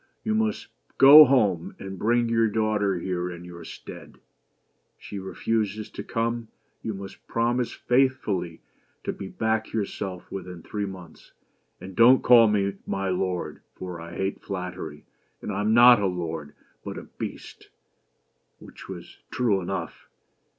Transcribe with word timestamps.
"You 0.23 0.33
must 0.33 0.65
go 0.97 1.25
home, 1.25 1.75
and 1.77 1.99
bring 1.99 2.27
your 2.27 2.47
daughter 2.47 2.97
here 2.97 3.29
in 3.29 3.45
your 3.45 3.63
stead. 3.63 4.17
If 4.17 4.21
she 5.03 5.19
refuses 5.19 5.91
to 5.91 6.03
come, 6.03 6.47
you 6.81 6.95
must 6.95 7.27
promise 7.27 7.71
faithfully 7.71 8.61
to 9.03 9.13
be 9.13 9.27
back 9.27 9.73
yourself 9.73 10.31
within 10.31 10.63
three 10.63 10.87
months; 10.87 11.33
and 11.79 11.95
don't 11.95 12.23
call 12.23 12.47
me 12.47 12.77
'my 12.87 13.09
lord' 13.09 13.61
for 13.75 14.01
I 14.01 14.15
hate 14.15 14.41
flattery, 14.41 15.05
and 15.39 15.51
I 15.51 15.61
am 15.61 15.71
not 15.75 16.01
a 16.01 16.07
lord 16.07 16.55
but 16.83 16.97
a 16.97 17.03
Beast! 17.03 17.69
(which 18.57 18.89
was 18.89 19.19
true 19.29 19.61
enough). 19.61 20.09